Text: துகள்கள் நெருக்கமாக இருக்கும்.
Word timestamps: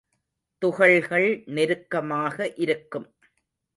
துகள்கள் 0.61 1.43
நெருக்கமாக 1.45 2.51
இருக்கும். 2.55 3.07